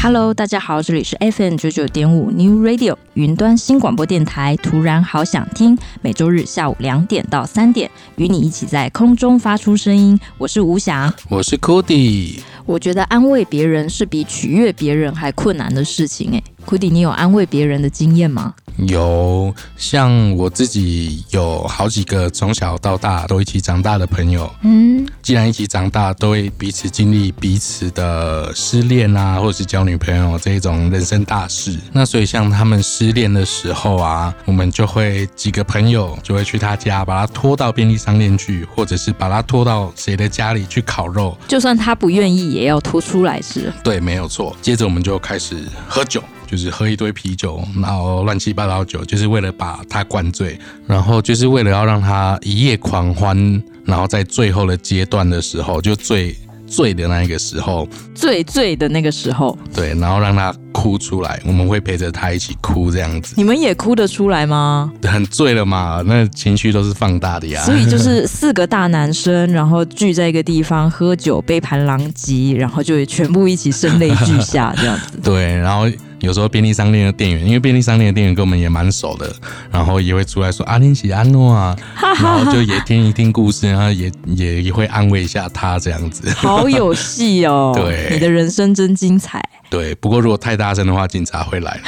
[0.00, 4.56] Hello，大家好，这里是 FM 九九点五 New Radio 云端新广播电台。
[4.56, 10.18] 突然好想听，每周日下午两点到三点，与你一起在空中发出声音。
[10.38, 12.38] 我是吴翔，我是 Cody。
[12.64, 16.78] 我觉得安慰别人是比取悦别人还困难的事情，哎。
[16.78, 18.54] Cody，你有安慰别人的经验吗？
[18.76, 24.48] 有，像我自己有好几个从小到大都一起长大的朋友。
[24.62, 31.76] 嗯，既然一起长大，都会彼此经历彼此的失恋啊，或者是交女朋友这一种人生大事。
[31.90, 41.36] 那所以像他们失恋的时候啊，我们就会几个朋友就会去他家，把他拖到便利商店去，或者是把他拖到谁的家里去烤肉。
[41.48, 43.72] 就算他不愿意，也要拖出来是。
[43.82, 44.54] 对，没有错。
[44.62, 45.56] 接着我们就开始
[45.88, 46.22] 喝酒。
[46.50, 56.34] 就是喝一堆啤酒，然后乱七八糟酒，就是为了把他灌醉，然后就是为了要让他一夜狂欢，然后在最后的阶段的时候，就最
[56.66, 63.34] 醉的那一个时候，最醉的那个时候，对，然后让他哭出来，我们会陪着他一起哭，这样子。
[63.36, 64.90] 你们也哭得出来吗？
[65.02, 67.62] 很醉了嘛，那情绪都是放大的呀。
[67.62, 75.18] 所以就是四个大男生，然后聚在一个地方喝酒，杯盘狼藉，然后就全部一起声泪俱下，这样子。
[75.22, 75.86] 对，然后。
[76.20, 79.32] 有时候便利商店的店员，因为便利商店的店员跟我们也蛮熟的，
[79.70, 86.28] 然后也会出来说阿林喜安诺啊，然后就也听一听故事，然后也也也会安慰一下他这样子。
[86.30, 87.72] 好有戏哦！
[87.76, 89.40] 对，你的人生真精彩。
[89.70, 91.78] 对，不过如果太大声的话，警察会来，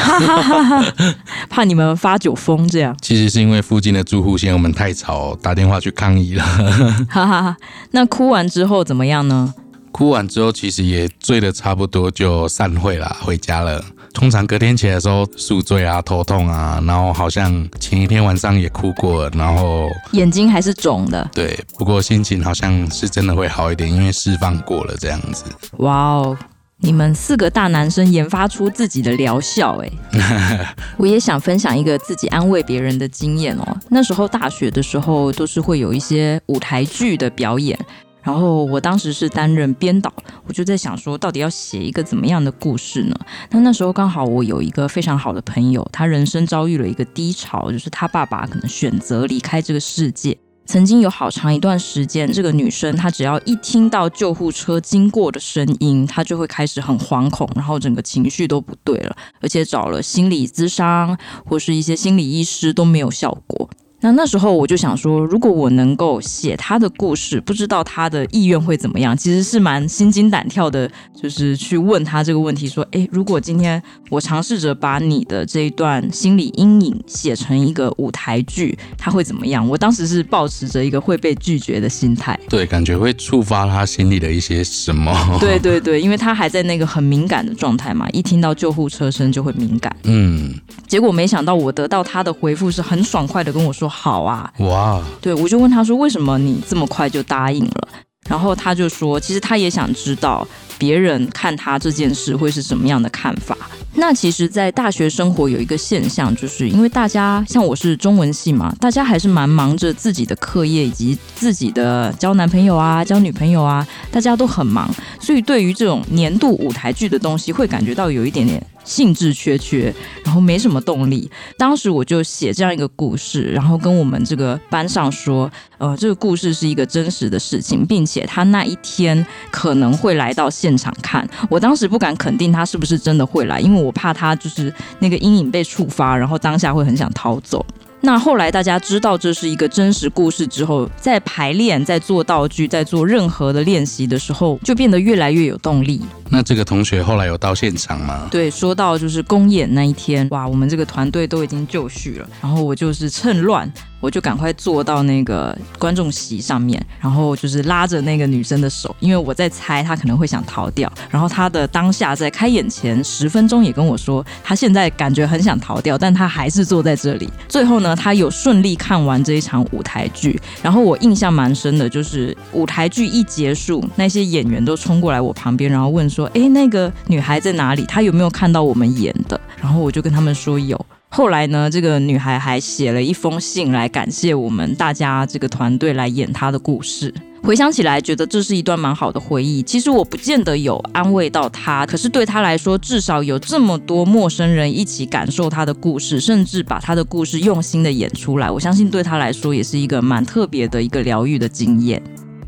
[1.48, 2.94] 怕你们发酒疯这样。
[3.00, 6.44] 其实是因为附近的住户嫌我们太吵，打电话去抗议了。
[7.08, 7.56] 哈哈哈，
[7.92, 9.54] 那哭完之后怎么样呢？
[9.92, 13.82] 哭完之后，其实也醉的差不多，就散会了，回家了。
[14.12, 21.28] 通常隔天起来的时候宿醉啊、头痛啊，然后好像前一天晚上也哭过，然后眼睛还是肿的。
[21.32, 25.44] 对，不过心情好像是真的会好一点，因为释放过了这样子。
[25.78, 26.36] 哇哦，
[26.78, 29.80] 你们四个大男生研发出自己的疗效
[30.12, 30.74] 哎！
[30.98, 33.76] 我也想分享一个自己安慰别人的经验哦。
[33.88, 37.78] 那时候大学的时候都是会有一些舞台剧的表演。
[38.22, 40.12] 然后我当时是担任编导，
[40.46, 43.16] 我就在想说，到底要写一个怎么样的故事呢？
[43.50, 50.36] 那那时候刚好我有一个非常好的朋友，他人生遭遇了一个低潮，就是他爸爸可能选择离开这个世界。
[50.66, 63.68] 曾经有好长一段时间，这个女生她只要一听到救护车经过的声音，她就会开始很惶恐，然后整个情绪都不对了，而且找了心理咨商或是一些心理医师都没有效果。
[64.02, 69.14] 那那时候我就想说，如果我能够写他的故事，不知道他的意愿会怎么样。
[69.14, 79.68] 其实是蛮心惊胆跳的，就是去问他这个问题，说：诶，如果今天我尝试着把你的这一段心理阴影写成一个舞台剧，他会怎么样？
[79.68, 85.14] 我当时是保持着一个会被拒绝的心态，对，感觉会触发他心里的一些什么。
[85.38, 89.94] 对对对，因为他还在那个很敏感的状态嘛，一听到救护车声就会敏感。
[90.04, 90.54] 嗯，
[90.86, 93.89] 结果没想到我得到他的回复是很爽快的跟我说。
[93.90, 94.50] 好啊。
[94.60, 97.88] 哇，对，我就问他说，为什么你这么快就答应了？
[98.28, 100.46] 然后他就说，其实他也想知道
[100.78, 103.56] 别人看他这件事会是什么样的看法。
[103.94, 114.88] 那其实，在大学生活有一个现象，就是因为大家像我是中文系嘛，大家还是蛮忙着自己的课业以及自己的交男朋友啊、交女朋友啊，大家都很忙，
[115.20, 118.64] 所以对于这种年度舞台剧的东西，会感觉到有一点点。
[118.82, 119.94] 兴致缺缺，
[120.24, 121.30] 然后没什么动力。
[121.58, 131.28] 当时我就写这样一个故事，然后跟我们这个班上说，呃，这个故事是一个真实的事情，并且他那一天可能会来到现场看。
[131.50, 137.64] 我当时不敢肯定他是不是真的会来，因为我怕他就是那个阴影被触发，然后当下会很想逃走。
[138.02, 146.00] 那后来大家知道这是一个真实故事之后，在排练、在做道具、在做任何的练习的时候，就变得越来越有动力。
[146.30, 148.26] 那这个同学后来有到现场吗？
[148.30, 153.70] 对，说到就是公演那一天，哇，我们这个团队都已经就绪了，然后我就是趁乱。
[154.00, 160.90] 我就赶快坐到那个观众席上面，然后就是拉着那个女生的手，因为我在猜她可能会想逃掉。
[161.10, 167.28] 然后她的当下在开演前十分钟也跟我说，她现在感觉很想逃掉，但她还是坐在这里。
[167.48, 170.40] 最后呢，她有顺利看完这一场舞台剧。
[170.62, 177.84] 然后我印象蛮深的，就是舞台剧一结束，那些演员都冲过来我旁边，然后问说：“哎，那个女孩在哪里？
[177.86, 180.86] 她有没有看到我们演的？”然后我就跟他们说有。
[181.12, 187.12] 后来呢，这个女孩还写了一封信来感谢我们大家这个团队来演她的故事。
[187.42, 189.60] 回想起来，觉得这是一段蛮好的回忆。
[189.60, 202.00] 其实我不见得有安慰到她，可是对她来说，至少有这么多陌生人一起感受她的故事，甚至把她的故事用心的演出来，我相信对她来说也是一个蛮特别的一个疗愈的经验。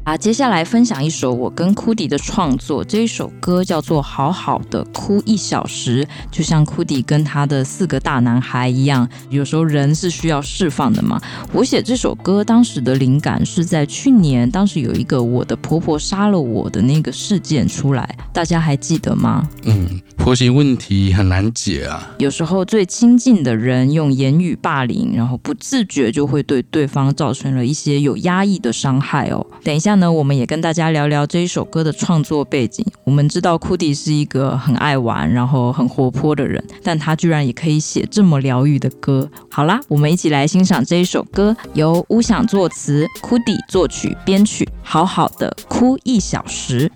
[0.04, 11.20] 啊，接下来分享一首我跟库迪的创作，这一首歌叫做《好好的哭一小时》，就像库迪跟他的四个大男孩一样，有时候人是需要释放的嘛。
[11.52, 19.48] 我写这首歌当时的灵感是在去年，当时有一个我的婆婆杀了我的那个事件出来，大家还记得吗？
[19.62, 22.08] 嗯，婆媳问题很难解啊。
[22.18, 29.44] 有时候最亲近的人用言语霸凌，然后不自觉就会对对方造成了一些有压抑的伤害哦。
[29.64, 29.96] 等一下。
[29.96, 32.86] 呢我们也跟大家聊聊这一首歌的创作背景。
[33.04, 39.28] 我们知道库迪是一个很爱玩，然后很活泼的人，但他居然也可以写这么疗愈的歌。
[39.50, 46.90] 好啦，我们一起来欣赏这一首歌，由乌想作词，库迪作曲编曲，好好的哭一小时。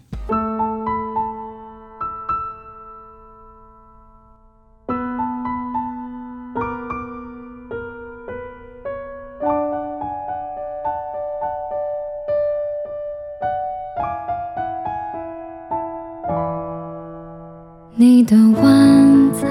[18.17, 19.47] 你的晚餐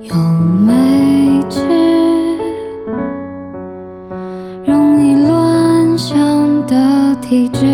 [0.00, 0.16] 有
[0.66, 0.74] 没
[1.48, 1.60] 吃？
[4.66, 7.64] 容易乱想的体质，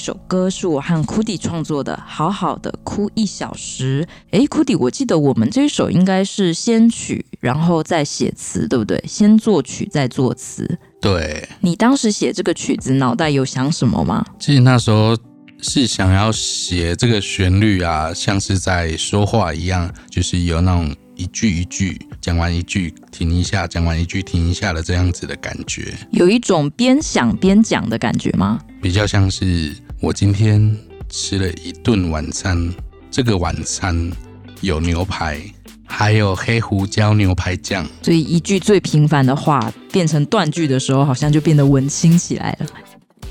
[0.00, 4.08] 首歌是我和 Cudi 创作的，好好的哭一小时。
[4.32, 9.00] 诶，Cudi，我记得我们这首应该是先曲，然后再写词，对不对？
[9.06, 10.78] 先作曲再作词。
[11.00, 11.48] 对。
[11.60, 14.26] 你当时写这个曲子，脑袋有想什么吗？
[14.40, 15.16] 其实那时候
[15.60, 25.94] 是想要写这个旋律啊，像是在说话一样，就是有那种一句一句讲完一句停一下，讲完一句停一下的这样子的感觉。
[26.12, 28.58] 有一种边想边讲的感觉吗？
[28.80, 30.74] 比较像是我今天
[31.10, 32.72] 吃了一顿晚餐，
[33.10, 34.10] 这个晚餐
[34.62, 35.38] 有牛排，
[35.84, 37.86] 还有黑胡椒牛排酱。
[38.00, 42.66] 所以一句最平凡的话变成断句的时候，好像就变得文青起来了。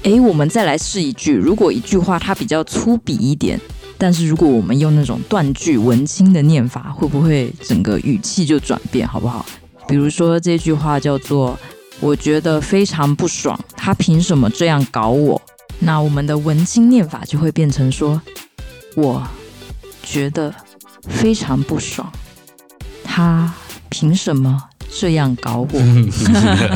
[0.03, 3.59] 诶，我们再来试一句，如果一句话它比较粗鄙一点，
[3.97, 9.43] 但是如果我们用那种断句文青的念法，会不会整个语气就转变，好不好？
[9.88, 11.57] 比如说这句话叫做。
[12.01, 15.41] 我觉得非常不爽，他凭什么这样搞我？
[15.79, 18.21] 那我们的文青念法就会变成说：
[18.95, 19.25] 我
[20.03, 20.53] 觉得
[21.07, 22.12] 非常不爽，
[23.03, 23.53] 他
[23.89, 25.79] 凭什么这样搞我？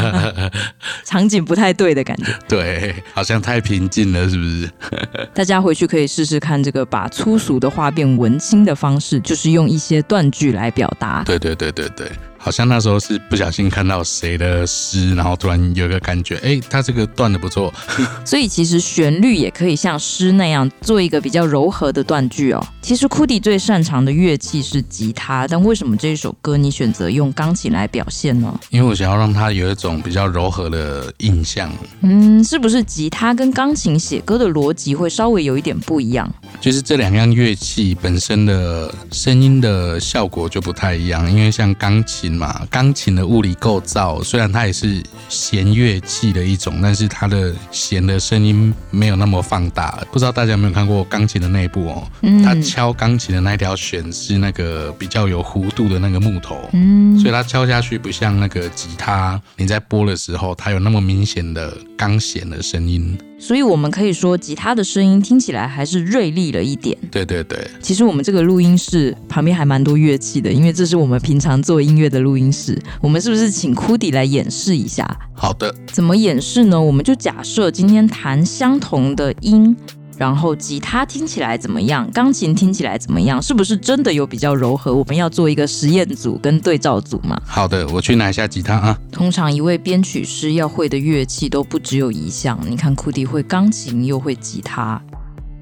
[1.03, 4.69] 场景不太对的感觉，对，好像太平静了，是不是？
[5.33, 11.24] 大家回去可以试试看这个把粗俗的话变文青的方式，就是用一些断句来表达。
[11.24, 12.12] 对对对对对。
[12.43, 17.73] 好像那时候是不小心看到谁的诗，然后突然有个感觉，哎，他这个断的不错。
[18.25, 22.62] 所以其实旋律也可以像诗那样做一个比较柔和的断句哦。
[22.81, 28.59] 其实 Cudi 最擅长的乐器是吉他，但为什么这一首歌你选择用钢琴来表现呢？
[28.71, 31.71] 因为我想要让它有一种比较柔和的印象。
[32.01, 36.29] 嗯，是不是吉他跟钢琴写歌的逻辑会稍微有一点不一样？
[36.59, 42.32] 就是这两样乐器本身的声音的效果就不太一样，因为像钢琴。
[42.33, 50.03] 嘛，钢琴的物理构造虽然它也是弦乐器的一种，但是它的弦的声音没有那么放大。
[50.11, 52.07] 不知道大家有没有看过钢琴的内部哦？
[52.43, 63.17] 它敲钢琴的那条弦是那个比较有弧度的那个木头，嗯，所以它敲下去不像那个吉他，你在拨的时候它有那么明显的钢弦的声音。
[63.45, 66.97] 所以我们可以说，吉他的声音听起来还是锐利了一点。
[67.12, 67.59] 对对对。
[67.81, 72.81] 其实我们这个录音室旁边还蛮多乐器的，因为这是我们平常做音乐的录音室。
[73.01, 75.05] 我们是不是请 Cudi 来演示一下？
[75.35, 75.75] 好的。
[75.88, 76.81] 怎么演示呢？
[76.81, 79.75] 我们就假设今天弹相同的音。
[80.17, 82.10] 然后吉他听起来怎么样？
[82.12, 83.41] 钢琴听起来怎么样？
[83.41, 84.93] 是不是真的有比较柔和？
[84.93, 87.41] 我们要做一个实验组跟对照组嘛？
[87.46, 88.98] 好的，我去拿一下吉他啊。
[89.12, 92.60] 通常一位编曲师要会的乐器都不只有一项。
[92.67, 95.01] 你看，Cudi 会钢琴又会吉他。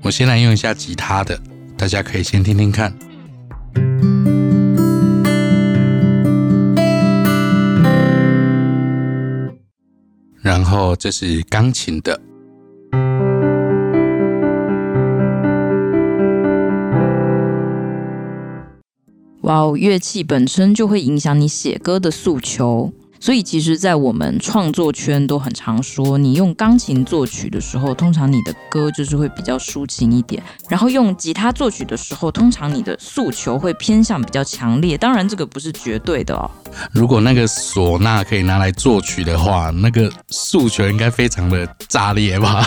[0.01, 1.39] 我先来用一下吉他的，
[1.77, 2.93] 大家可以先听听看。
[10.41, 12.19] 然后这是钢琴的。
[19.41, 22.91] 哇哦，乐器本身就会影响你写歌的诉求。
[23.21, 34.97] 所以其实，在我们创作圈都很常说，你用钢琴作曲的时候，通常你的歌就是会比较抒情一点；然后用吉他作曲的时候，通常你的诉求会偏向比较强烈。
[34.97, 36.49] 当然，这个不是绝对的哦。
[36.91, 42.65] 如果那个唢呐可以拿来作曲的话，那个诉求应该非常的炸裂吧？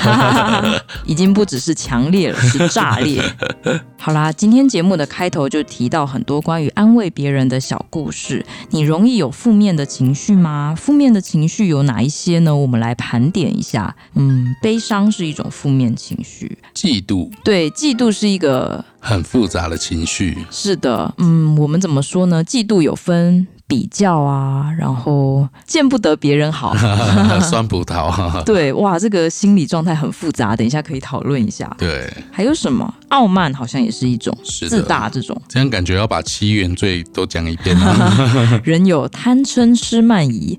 [1.05, 3.21] 已经不只是强烈了，是炸裂。
[3.99, 8.47] 好啦，今天节目的开头就提到很多关于安慰别人的小故事。
[8.71, 10.44] 你容易有负面的情绪吗？
[10.77, 12.55] 负面的情绪有哪一些呢？
[12.55, 13.95] 我们来盘点一下。
[14.15, 16.59] 嗯，悲伤是一种负面情绪。
[16.75, 20.37] 嫉妒，对，嫉妒是一个很复杂的情绪。
[20.51, 22.45] 是的，嗯，我们怎么说呢？
[22.45, 23.47] 嫉妒有分。
[23.67, 26.75] 比较啊，然后见不得别人好，
[27.41, 28.13] 酸葡萄。
[28.45, 31.75] 对，哇，这个心理状态很复杂，等一下可以讨论一下。
[31.79, 32.93] 对，还有什么？
[33.09, 34.37] 傲慢好像也是一种，
[34.69, 35.41] 自大这种。
[35.49, 38.61] 这样感觉要把七原罪都讲一遍了。
[38.65, 40.59] 人有贪嗔痴慢疑，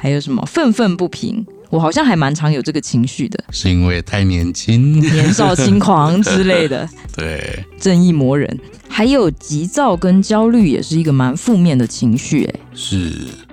[0.00, 0.44] 还有什么？
[0.46, 1.46] 愤愤不平。
[1.72, 6.86] 我好像还蛮常有这个情绪的，是因为太年轻、年少轻狂之类的。
[7.16, 8.60] 对，正义魔人，
[8.90, 12.44] 还有急躁跟焦虑，也是一个蛮负面的情绪。
[12.44, 13.10] 哎，是。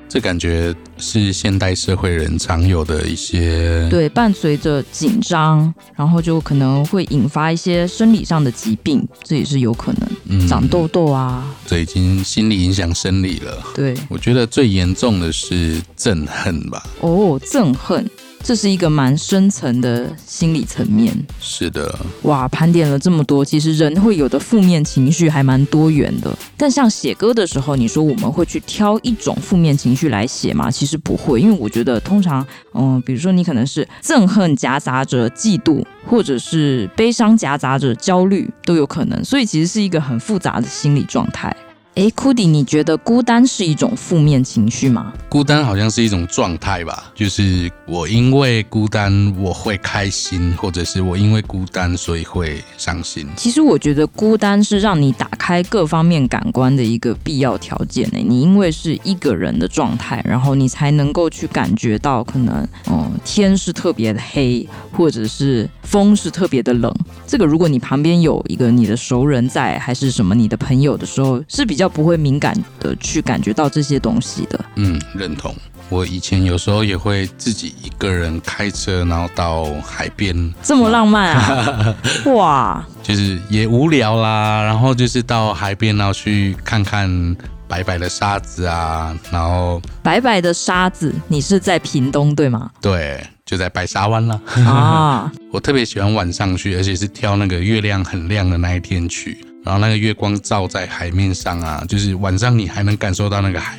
[0.09, 13.63] 这感觉是现代社会人常有的一些，对，伴随着紧张，然后就可能会引发一些生理上的疾病，这也是有可能，嗯，长痘痘啊，这已经心理影响生理了。
[13.75, 16.83] 对，我觉得最严重的是憎恨吧。
[17.01, 18.09] 哦，憎恨。
[18.41, 21.13] 这是一个蛮深层的心理层面。
[21.39, 21.93] 是的，
[22.23, 26.35] 哇，盘点了这么多，其实人会有的负面情绪还蛮多元的。
[26.57, 30.71] 但像写歌的时候，你说我们会去挑一种负面情绪来写吗？
[30.71, 39.23] 其实不会，因为我觉得通常，嗯，比如说你可能是憎恨夹杂着嫉妒，或者是悲伤夹杂着焦虑，都有可能。
[39.23, 41.55] 所以其实是一个很复杂的心理状态。
[41.99, 45.11] 哎，Cudi，你觉得孤单是一种负面情绪吗？
[45.27, 53.27] 孤单好像是一种状态吧，就是我因为孤单我会开心，或者是我因为孤单所以会伤心。
[53.35, 58.17] 其实我觉得孤单是让你打开各方面感官的一个必要条件呢。
[58.25, 66.95] 你因为是一个人的状态，然后你才能够去感觉到可能，嗯，天是特别的黑，或者是风是特别的冷。
[67.27, 71.88] 这个如果你旁边有一个你的熟人在，还是什么你的朋友的时候，是比较。
[71.89, 74.59] 不会敏感的去感觉到这些东西的。
[74.75, 75.53] 嗯，认同。
[75.89, 80.53] 我以前有时候也会自己一个人开车，然后到海边。
[80.61, 81.95] 这么浪漫啊！
[82.35, 87.35] 哇，就是也无聊啦，然后就是到海边，然后去看看
[87.67, 92.69] 白白的沙子啊，然后白白的沙子，你是在屏东对吗？
[92.79, 94.39] 对，就在白沙湾啦。
[94.67, 99.43] 啊， 我特别喜欢晚上去，而且是挑那个月亮很亮的那一天去。
[99.63, 103.77] 然后那个月光照在海面上啊，就是晚上你还能感受到那个海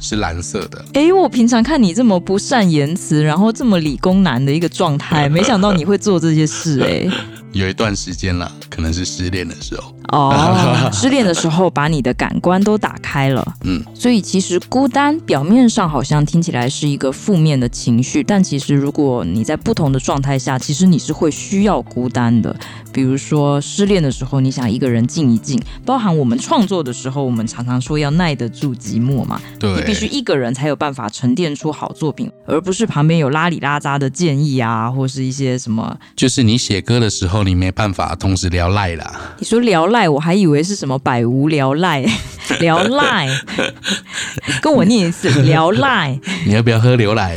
[0.00, 0.84] 是蓝色的。
[0.94, 7.06] 哎，我平常看你这么不善言辞，然后这么理工男的一个状态， 没想到你会做这些事哎。
[7.52, 9.92] 有一段时间了，可能是失恋的时候。
[10.12, 13.44] 哦， 失恋的时候把你的感官都打开了。
[13.64, 22.54] 嗯，所以其实孤单表面上好像听起来是一个负面的情绪，但其实如果你在不同的状态下，其实你是会需要孤单的。
[22.92, 29.40] 比如说失恋的时候，你想一个人静一静；包含我们创作的时候，我们常常说要耐得住寂寞嘛。
[29.58, 35.98] 对，你必须一个人才有办法沉淀出好作品，而不是旁边有拉里拉扎的建议啊，或是一些什么。
[36.14, 39.34] 就是你写歌的时候，你没办法同时聊赖啦。
[39.38, 42.04] 你说聊赖，我还以为是什么百无聊赖，
[42.60, 43.26] 聊赖，
[44.60, 46.16] 跟我念一次聊赖。
[46.46, 47.36] 你要不要喝牛奶？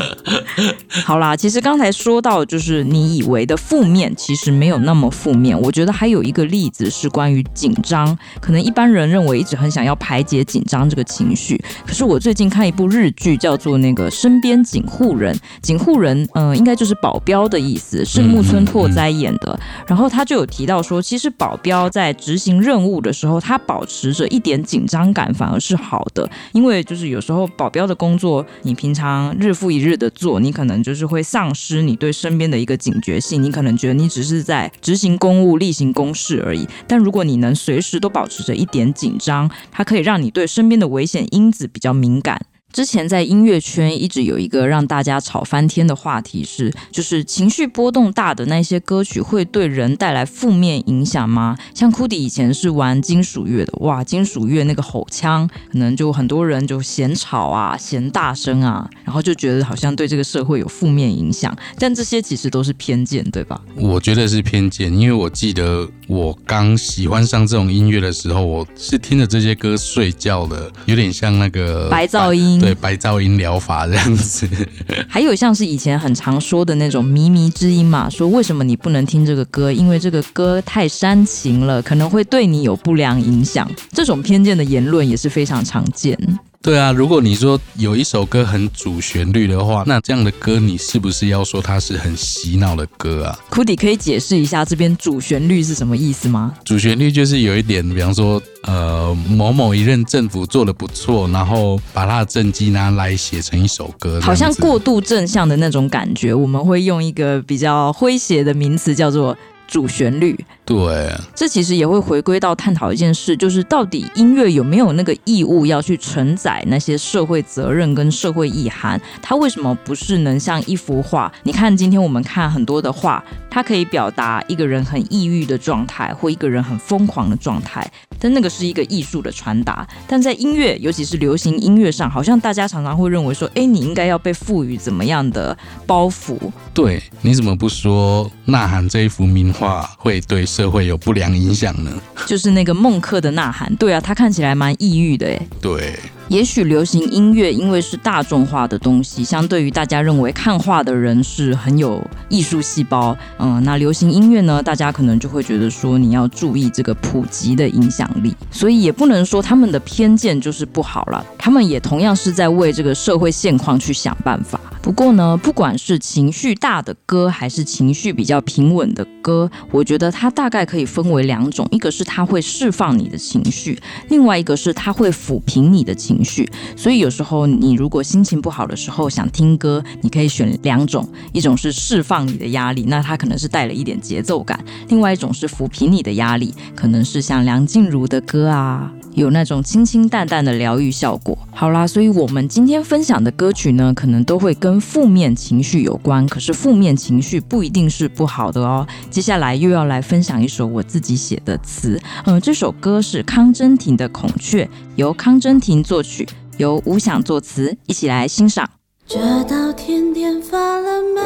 [1.04, 4.50] 好啦，其实刚才说到，就是你以为的负面，其实。
[4.60, 5.58] 没有那么负面。
[5.58, 11.39] 我觉得还有一个例子是关于紧张，可能一般人认为一直很想要排解紧张这个情绪。
[11.86, 19.58] 可是我最近看一部日剧，叫做那个《身边警护人》，警护人，嗯、呃，应该就是保镖的意思，是木村拓哉演的。
[19.86, 34.20] 然后他就有提到说，其实保镖在执行任务的时候，他保持着一点紧张感反而是好的，因为就是有时候保镖的工作，你平常日复一日的做，你可能就是会丧失你对身边的一个警觉性，你可能觉得你只。
[34.30, 36.64] 是在执行公务、例行公事而已。
[36.86, 42.46] 但如果你能随时都保持着一点紧张，它可以让你对身边的危险因子比较敏感。
[42.72, 51.56] 之前在音乐圈一直有一个让大家吵翻天的话题是，就是情绪波动大的那些歌曲会对人带来负面影响吗？
[51.74, 61.56] 像 Cudi 以前是玩金属乐的，哇，金属乐那个吼腔，可能就很多人就嫌吵啊，嫌大声啊，然后就觉得好像对这个社会有负面影响。
[61.78, 63.60] 但这些其实都是偏见，对吧？
[63.74, 72.59] 我觉得是偏见，因为我记得我刚喜欢上这种音乐的时候，我是听着这些歌睡觉的，有点像那个白噪音。
[72.60, 74.48] 对，白噪音疗法这样子。
[75.08, 79.72] 还有像是以前很常说的那种靡靡之音嘛，说为什么你不能听这个歌？
[79.72, 83.68] 因为这个歌太煽情了，可能会对你有不良影响。
[83.92, 86.18] 这种偏见的言论也是非常常见。
[86.62, 96.54] 对啊，如果你说有一首歌很主旋律的话，那这样的歌你是不是要说它是很洗脑的歌啊？Cudi 可以解释一下这边主旋律是什么意思吗？
[96.62, 106.34] 主旋律就是有一点，比方说，呃，某某一任政府做的不错，然后把他的政绩拿来写成一首歌，好像过度正向的那种感觉。
[106.34, 109.34] 我们会用一个比较诙谐的名词叫做。
[109.72, 110.36] 主旋律，
[110.70, 119.00] 对，这其实也会回归到探讨一件事，就是到底音乐有没有那个义务要去承载那些社会责任跟社会意涵？
[119.20, 121.32] 它为什么不是能像一幅画？
[121.42, 127.84] 你看今天我们看很多的画，它可以表达一个人很抑郁的状态，或一个人很疯狂的状态，
[128.20, 129.84] 但那个是一个艺术的传达。
[130.06, 136.38] 但在音乐，尤其是流行音乐上，好像大家常常会认为说，哎，你应该要被赋予怎么样的包袱？
[136.72, 139.80] 对，你怎么不说《呐喊》这一幅名画？
[139.98, 141.90] 会对社会有不良影响呢？
[142.26, 145.40] 就是那个孟克的呐喊，对啊，他看起来蛮抑郁的哎。
[145.58, 145.98] 对。
[146.28, 164.60] 也许流行音乐因为是大众化的东西，相对于大家认为看画的人是很有艺术细胞，嗯，那流行音乐呢，大家可能就会觉得说你要注意这个普及的影响力，所以也不能说他们的偏见就是不好了，他们也同样是在为这个社会现况去想办法。
[164.82, 176.50] 不过呢，不管是情绪大的歌，还是情绪比较平稳的歌，我觉得它大概可以分为两种，一个是它会释放你的情绪，另外一个是它会抚平你的情绪。
[176.76, 191.36] 所以有时候你如果心情不好的时候想听歌，你可以选两种，一种是释放你的压力，那它可能是带了一点节奏感；另外一种是抚平你的压力，可能是像梁静茹的歌啊，有那种清清淡淡的疗愈效果。
[191.52, 198.86] 好啦，所以我们今天分享的歌曲呢，可能都会跟负面情绪有关，可是负面情绪不一定是不好的哦。
[199.10, 204.64] 接下来又要来分享一首我自己写的词，嗯、这首歌是康真婷的《孔雀》，
[204.96, 206.28] 由康真婷作曲。
[206.56, 208.68] 由吴想作词，一起来欣赏。
[209.06, 211.20] 这道甜点发了霉？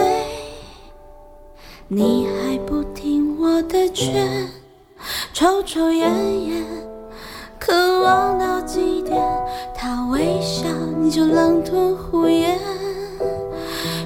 [1.89, 4.49] 你还不听我的劝？
[5.33, 6.09] 抽抽烟
[6.47, 6.63] 烟，
[7.65, 9.19] 渴望到极点。
[9.75, 10.69] 他微笑，
[11.01, 12.59] 你就狼吞虎咽。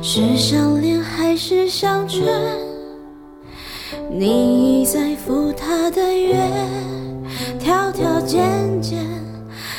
[0.01, 2.23] 是项链还是相劝？
[4.09, 6.37] 你在赴他的约，
[7.59, 9.05] 条条件件。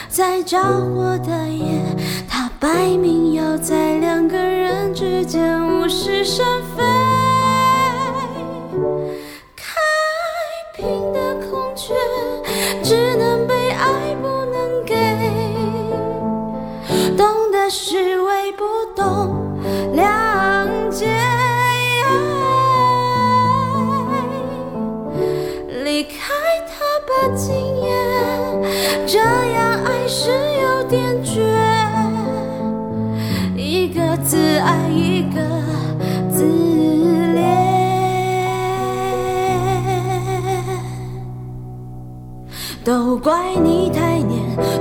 [0.09, 1.79] 在着火的夜，
[2.27, 6.83] 他摆明要在两个人之间物是人非。
[9.55, 9.79] 开
[10.75, 11.93] 屏的孔雀，
[12.83, 13.08] 只
[17.69, 19.55] 懂得虚伪，不懂
[19.95, 21.05] 谅解。
[25.83, 26.33] 离开
[26.67, 26.73] 他
[27.05, 27.93] 吧，今夜
[29.05, 30.07] 这样爱。
[30.07, 31.45] 是有点绝，
[33.55, 35.39] 一个自爱，一个
[36.31, 36.43] 自
[37.35, 37.45] 恋，
[42.83, 44.18] 都怪你太，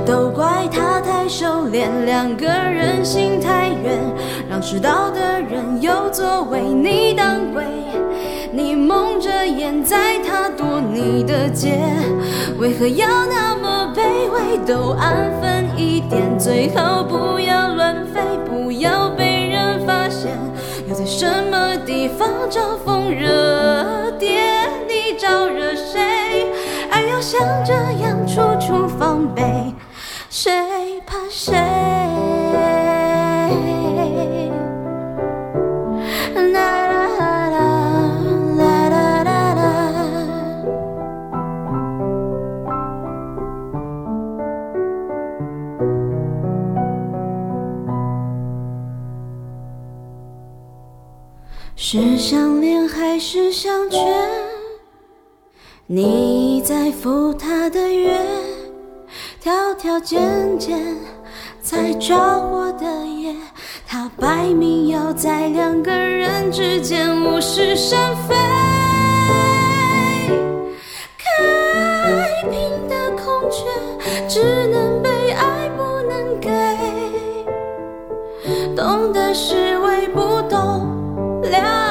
[0.09, 3.99] 都怪他太收敛，两个人心太远，
[4.49, 7.63] 让迟到的人有座位，你当鬼。
[8.51, 11.77] 你蒙着眼，在他躲你的街，
[12.57, 14.57] 为何要那么卑微？
[14.65, 18.19] 都安分一点，最好不要乱飞，
[18.49, 20.31] 不要被人发现。
[20.87, 24.71] 又在什么地方找疯热点？
[24.87, 26.47] 你招惹谁？
[26.89, 29.43] 爱要像这样处处防备，
[30.41, 31.53] 谁怕谁？
[51.75, 53.99] 是项链还是项圈？
[55.87, 58.17] 你在赴他的约，
[59.49, 60.95] 条条件件，
[61.59, 63.35] 在着火的夜，
[63.87, 68.35] 他摆明要在两个人之间物是生非。
[71.17, 73.65] 开屏的孔雀，
[74.27, 76.47] 只能被爱，不能给，
[78.75, 80.85] 懂得是为，不懂。
[81.41, 81.88] 谅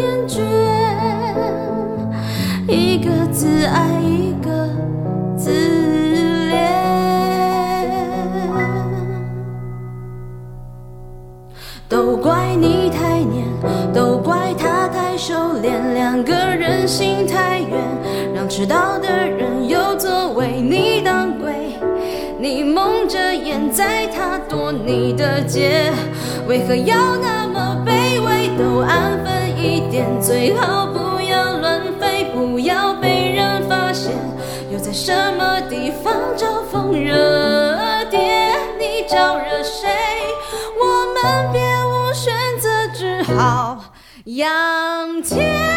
[0.00, 0.48] 离开他吧，今夜这样
[0.98, 2.68] 爱是有点。
[2.68, 4.48] 一个自爱，一个
[5.36, 5.50] 自
[6.50, 6.54] 怜。
[11.88, 13.44] 都怪你太黏，
[13.92, 17.70] 都怪他太收敛，两个人心太远，
[18.34, 21.50] 让迟到的人有座位，你当鬼。
[22.38, 25.92] 你蒙着眼，在他躲你的街，
[26.48, 28.48] 为何要那么卑微？
[28.56, 29.19] 都安
[29.60, 34.12] 一点，最好不要乱飞，不要被人发现。
[34.72, 37.14] 又在什么地方招蜂惹
[38.10, 38.18] 蝶？
[38.78, 39.88] 你招惹谁？
[40.80, 43.78] 我们别无选择，只好
[44.24, 45.69] 仰天。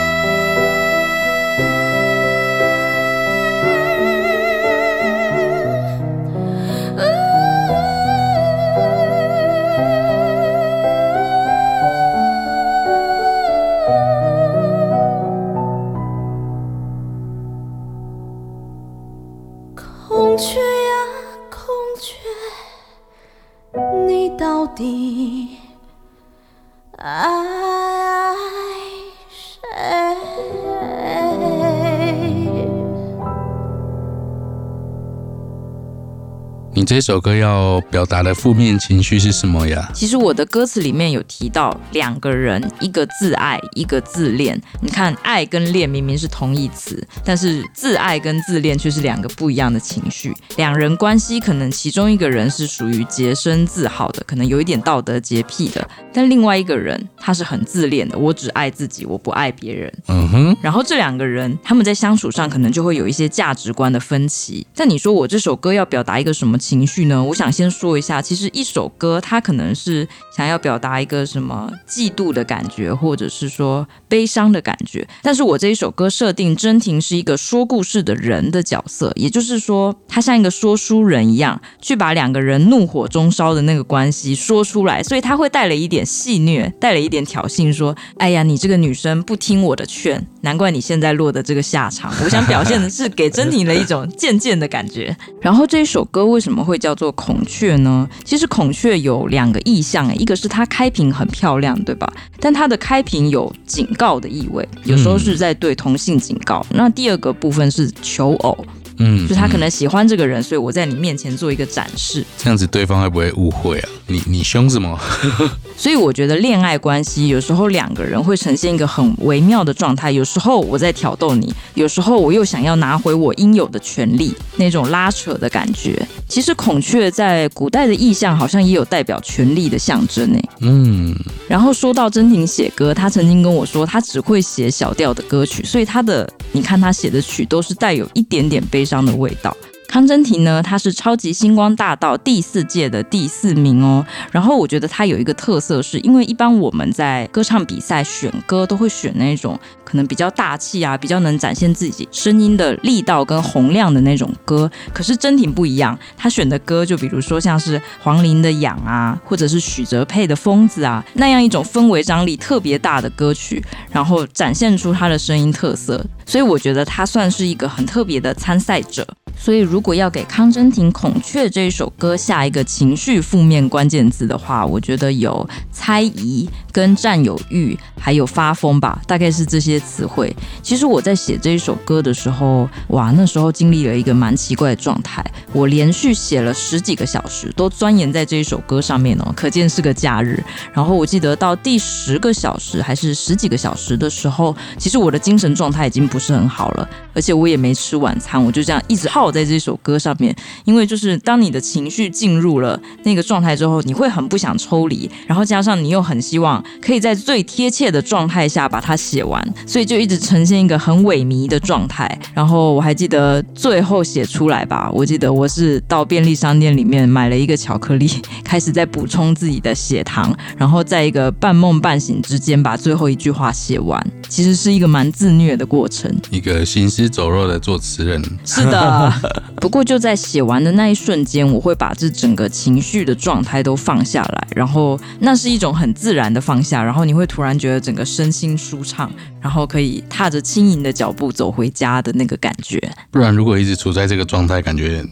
[36.83, 39.89] 你这首歌要表达的负面情绪是什么呀？
[39.93, 44.61] 其实我的歌词里面有提到两个人，一个自爱，一个自恋。
[44.81, 50.35] 你看，爱跟恋明明是同义词，但是自爱跟自恋却是两个不一样的情绪。
[50.57, 59.89] 两人关系可能其中一个人是属于洁身自好的，可能有一点道德洁癖的，但另外一个人他是很自恋的，我只爱自己，我不爱别人。
[60.09, 60.57] 嗯哼。
[60.61, 64.67] 然后这两个人他们在相处上可能就会有一些价值观的分歧。
[64.75, 67.23] 但你说我这首歌要表达一个什么情情绪呢？
[67.23, 75.07] 我想先说一下，其实一首歌它可能是想要表达一个什么嫉妒的感觉，或者是说悲伤的感觉。
[75.21, 95.15] 但是我这一首歌设定真婷是一个说故事的人的角色，也就是说，他像一个说书人一样，去把两个人怒火中烧的那个关系说出来，所以他会带了一点戏谑，带了一点挑衅，说：“哎呀，你这个女生不听我的劝，难怪你现在落得这个下场。”我想表现的是给真婷的一种渐渐的感觉。
[95.39, 96.62] 然后这一首歌为什么？
[96.63, 98.07] 会叫做孔雀呢？
[98.23, 102.11] 其实孔雀有两个意象，一个是它开屏很漂亮，对吧？
[102.39, 106.65] 但它的开屏有警告的意味，有时候是在对同性警告。
[106.69, 108.57] 嗯、那第二个部分是求偶。
[108.97, 112.25] 嗯，就他可能喜欢这个人，所以我在你面前做一个展示。
[112.37, 113.89] 这样子对方会不会误会啊？
[114.07, 114.99] 你你凶什么？
[115.77, 120.11] 所以我觉得恋爱关系有时候两个人会呈现一个很微妙的状态。
[120.11, 126.05] 有时候我在挑逗你，有时候我又想要拿回我应有的权利，那种拉扯的感觉。
[126.27, 130.39] 其实孔雀在古代的意象好像也有代表权力的象征呢。
[130.59, 131.15] 嗯。
[131.47, 139.55] 然后说到真婷写歌，他曾经跟我说，他只会写小调的歌曲，所以他的你看他写的曲都是带有一点点悲悲伤的味道。
[139.93, 144.03] 康真婷呢，她是超级星光大道第四届的第四名哦。
[144.31, 154.67] 然后我觉得她有一个特色是，因为一般我们在歌唱比赛选歌都会选那种可能比较大气啊，比较能展现自己声音的力道跟洪亮的那种歌。
[154.91, 166.03] 可是真婷不一样，她选的歌就比如说像是黄龄的《痒》啊，或者是许哲佩的《疯子》啊，那样一种氛围张力特别大的歌曲，然后展现出她的声音特色。
[166.25, 169.05] 所以我觉得她算是一个很特别的参赛者。
[169.43, 180.33] 所以，如果要给康真婷《孔雀》这一首歌下一个情绪负面关键字的话，我觉得有猜疑、跟占有欲，还有发疯吧，大概是这些词汇。
[180.61, 190.41] 其实我在写这一首歌的时候，哇，那时候经历了一个蛮奇怪的状态，我连续写了十几个小时，都钻研在这一首歌上面哦，可见是个假日。
[190.71, 199.32] 然后我记得到第十个小时还是十几个小时的时候，其实我的精神状态已经不是很好了，而且我也没吃晚餐，我就这样一直耗。
[199.33, 212.07] 在这首歌上面，因为就是当你的情绪进入了那个状态之后，你会很不想抽离，然后加上你又很希望可以在最贴切的状态下把它写完，所以就一直呈现一个很萎靡的状态。
[212.33, 218.09] 然后我还记得最后写出来吧，我记得我是到便利商店里面买了一个巧克力，
[218.43, 228.21] 开始在补充自己的血糖，然后在一个半梦半醒之间把最后一句话写完，其实是一个蛮自虐的过程，一个行尸走肉的作词人。
[228.45, 229.12] 是的。
[229.61, 242.81] 不过就在写完的那一瞬间，我会把这整个情绪的状态都放下来，然后那是一种很自然的放下，然后你会突然觉得整个身心舒畅，然后可以踏着轻盈的脚步走回家的那个感觉。
[243.09, 245.05] 不然如果一直处在这个状态，感觉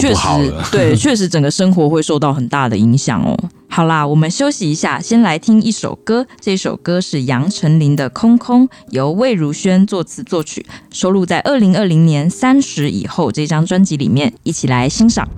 [0.00, 0.62] 都不好了。
[0.62, 3.36] 确实，对， 确实整个生活会受到很大的影响哦。
[3.68, 6.26] 好啦，我们休息一下，先来听一首歌。
[6.40, 15.28] 这首歌是杨丞琳的《空空》，由魏如萱作词作曲，收录在二零二零年《三十以后》这张专辑里面，一起来欣赏。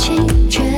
[0.00, 0.16] 青
[0.48, 0.69] 春。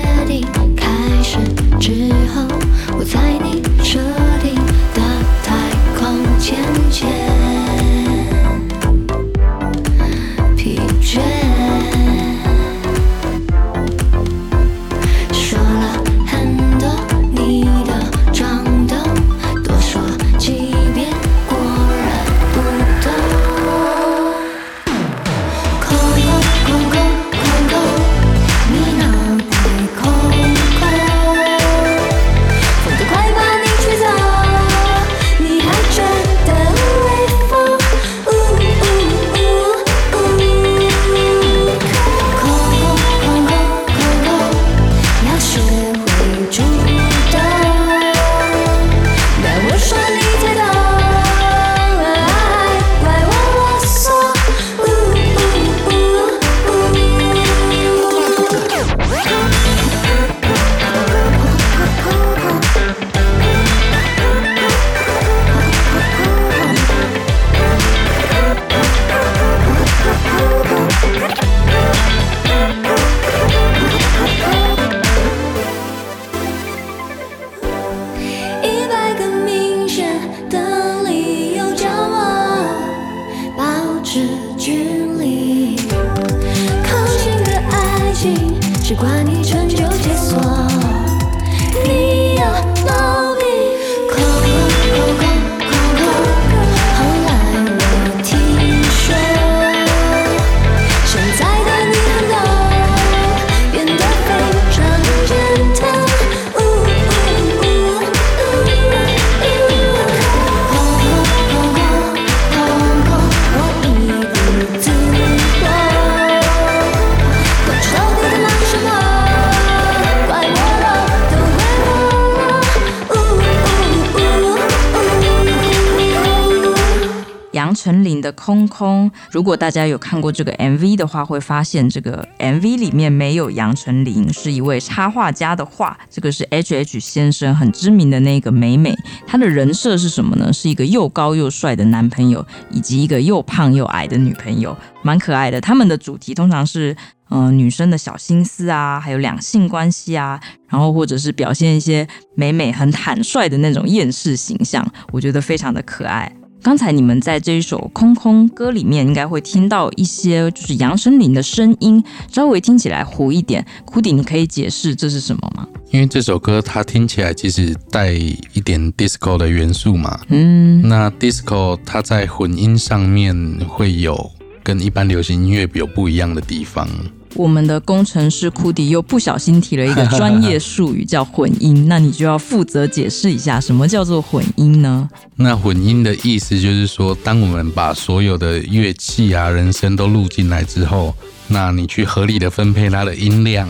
[127.83, 135.99] 陈琳的空空，如果大家有看过这个 MV 的话，会发现这个 MV 里面没有杨丞琳，是一位插画家的画。
[136.09, 138.95] 这个是 H H 先生很知名的那个美美，
[139.27, 140.53] 他的人设是什么呢？
[140.53, 145.61] 是一个又高又帅的男朋友，以及一个又胖又矮的女朋友，蛮可爱的。
[145.61, 146.97] 他们的主题通常是
[147.31, 152.07] 嗯、女生的小心思啊，还有两性关系啊，然后或者是表现一些
[152.37, 156.31] 美美很坦率的那种厌世形象，我觉得非常的可爱。
[156.63, 163.67] 刚才你们在这一首《空空》歌里面，应该会听到一些就是杨丞琳的声音，稍微听起来糊一点。
[163.85, 165.67] 库迪，你可以解释这是什么吗？
[165.91, 170.21] 因为这首歌它听起来其实带一点 disco 的元素嘛。
[170.29, 173.35] 嗯，那 disco 它在混音上面
[173.67, 174.31] 会有
[174.63, 176.89] 跟一般流行音乐有不一样的地方。
[177.35, 181.87] 我们的工程师库迪又不小心提了一个专业术语，叫混音。
[181.89, 185.09] 那你就要负责解释一下，什么叫做混音呢？
[185.37, 191.15] 那混音的意思就是说，当我们把所有的乐器啊、人声都录进来之后，
[191.49, 193.69] 那你去合理的分配它的音量，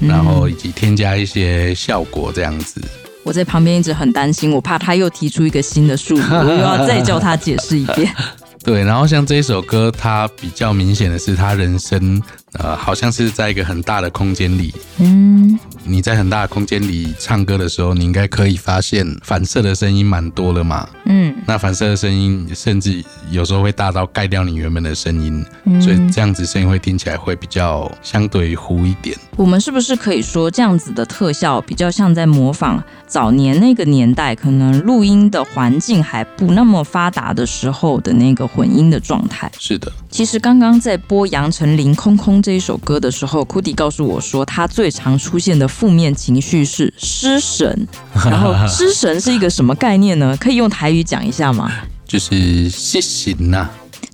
[0.00, 2.80] 然后以及添加一些效果，这样子。
[3.22, 8.14] 我在旁边一直很担心，我怕他又提出一个新的术语，我又要再叫他解释一遍。
[8.66, 12.20] 对，然后像这一首歌，它比较明显的是，他人生
[12.54, 14.74] 呃，好像是在一个很大的空间里。
[14.98, 15.56] 嗯，
[15.86, 20.88] 你在很大的空间里唱歌的时候，你应该可以发现反射的声音蛮多了嘛。
[21.06, 29.16] 嗯，那反射的声音甚至有时候会大到盖掉你原本的声音，嗯，所以这样子声音会听起来会比较相对糊一点。
[29.36, 39.50] 我们是不是可以说，这样子的特效比较像在模仿早年那个年代，可能录音的环境还不那么发达的时候的那个混音的状态？
[39.58, 39.92] 是的。
[40.10, 47.86] 其实刚刚在播《杨丞琳空空》这一首歌的时候，Cudi 告诉我说，他最常出现的负面情绪是失神。
[48.24, 50.34] 然后失神是一个什么概念呢？
[50.40, 51.70] 可以用台语讲一下吗？
[52.06, 53.68] 就是失神呐。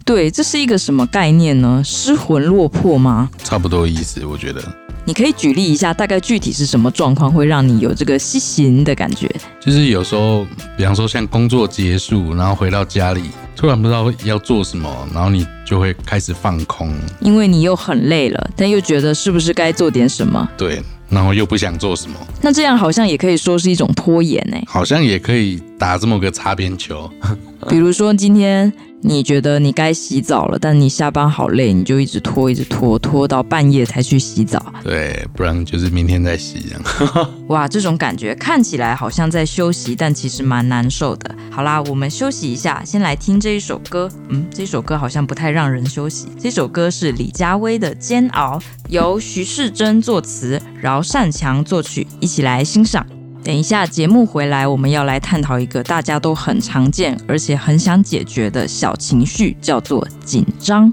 [0.04, 1.80] 对，这是一个什么概念呢？
[1.84, 3.30] 失魂落魄吗？
[3.44, 4.60] 差不多意思，我觉得。
[5.04, 9.28] 你可以举例一下，大概具体是什么状况会让你有这个失神的感觉？
[9.60, 10.44] 就是有时候，
[10.76, 20.48] 比方说像工作结束，然后回到家里，突然不知道要做什么，然后你就会开始放空，因为你又很累了，但又觉得是不是该做点什么？
[20.56, 20.80] 对，
[21.12, 22.16] 然后又不想做什么。
[22.40, 24.56] 那这样好像也可以说是一种拖延呢？
[24.66, 27.08] 好像也可以打这么个擦边球。
[27.68, 28.72] 比如说今天。
[29.04, 34.64] 你觉得你该洗澡了，但你下班好累，你就一直拖，一直拖，拖到半夜才去洗澡。
[34.84, 36.62] 对，不然就是明天再洗。
[37.48, 41.34] 哇，这种感觉看起来好像在休息，但其实蛮难受的。
[41.50, 44.08] 好啦，我们休息一下，先来听这一首歌。
[44.28, 46.28] 嗯，这首歌好像不太让人休息。
[46.38, 53.04] 这首歌是李佳薇的《煎熬》，由徐世珍作词，饶善强作曲，一起来欣赏。
[53.44, 60.92] 等一下，节目回来，我们要来探讨一个大家都很常见，而且很想解决的小情绪，叫做紧张。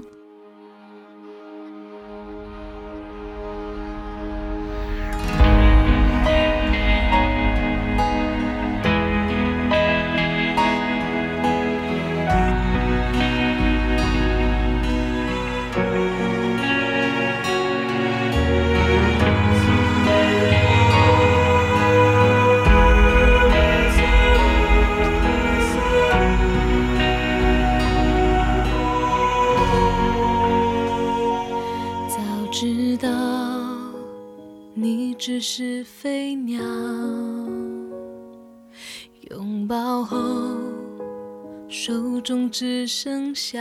[42.30, 43.58] 中只剩下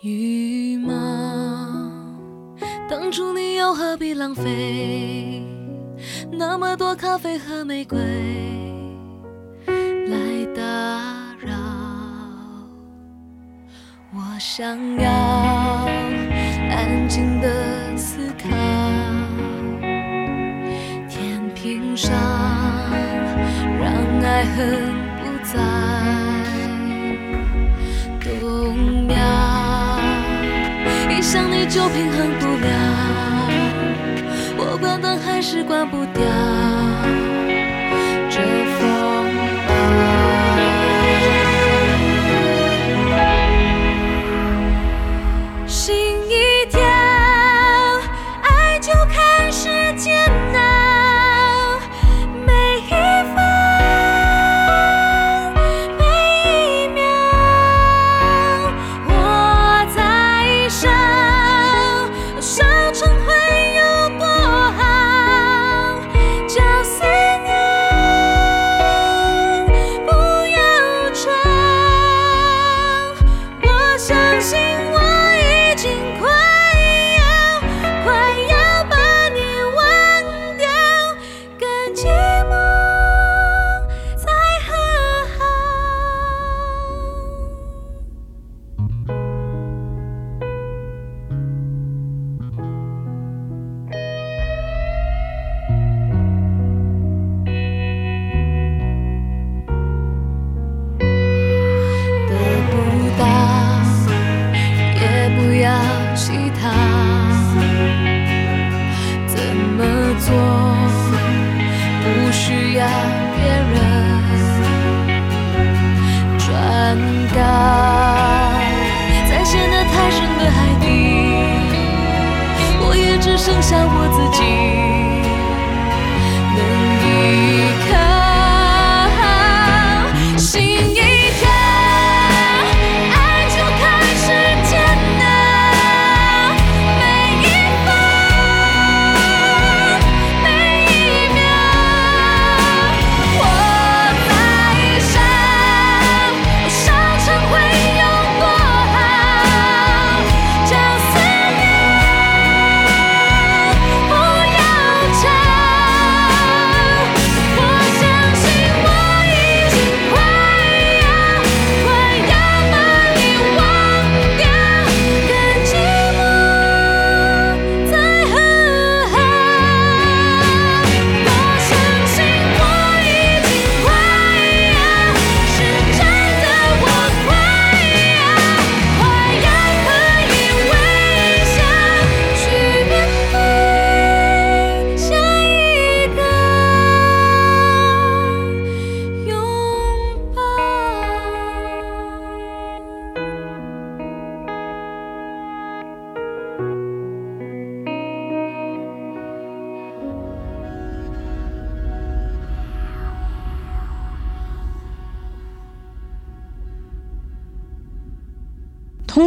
[0.00, 0.94] 羽毛。
[2.88, 5.42] 当初你又何必浪费
[6.30, 7.98] 那么多咖啡和玫瑰
[10.06, 10.62] 来打
[11.44, 11.56] 扰？
[14.14, 15.10] 我想要
[16.70, 18.48] 安静的思考，
[21.08, 22.14] 天平上
[23.80, 23.92] 让
[24.22, 25.07] 爱恨。
[25.50, 25.58] 在
[28.20, 29.16] 动摇，
[31.08, 32.68] 一想你就平衡不了，
[34.58, 37.17] 我关灯还是关不掉。